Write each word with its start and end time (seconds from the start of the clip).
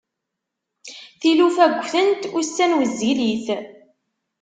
Tilufa 1.19 1.65
ggtent, 1.77 2.21
ussan 2.39 2.71
wezzilit. 2.77 3.45